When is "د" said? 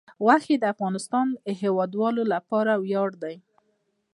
0.59-0.63, 1.45-1.47